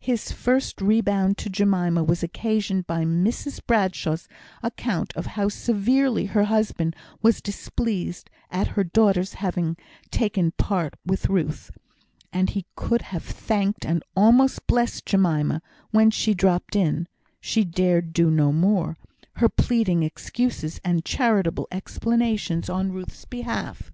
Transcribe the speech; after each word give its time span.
His 0.00 0.30
first 0.30 0.82
rebound 0.82 1.38
to 1.38 1.48
Jemima 1.48 2.04
was 2.04 2.22
occasioned 2.22 2.86
by 2.86 3.06
Mrs 3.06 3.64
Bradshaw's 3.66 4.28
account 4.62 5.14
of 5.16 5.24
how 5.24 5.48
severely 5.48 6.26
her 6.26 6.44
husband 6.44 6.94
was 7.22 7.40
displeased 7.40 8.28
at 8.50 8.66
her 8.76 8.84
daughter's 8.84 9.32
having 9.40 9.78
taken 10.10 10.50
part 10.58 10.92
with 11.06 11.30
Ruth; 11.30 11.70
and 12.30 12.50
he 12.50 12.66
could 12.76 13.00
have 13.00 13.24
thanked 13.24 13.86
and 13.86 14.02
almost 14.14 14.66
blessed 14.66 15.06
Jemima 15.06 15.62
when 15.92 16.10
she 16.10 16.34
dropped 16.34 16.76
in 16.76 17.08
(she 17.40 17.64
dared 17.64 18.12
do 18.12 18.30
no 18.30 18.52
more) 18.52 18.98
her 19.36 19.48
pleading 19.48 20.02
excuses 20.02 20.78
and 20.84 21.06
charitable 21.06 21.66
explanations 21.72 22.68
on 22.68 22.92
Ruth's 22.92 23.24
behalf. 23.24 23.90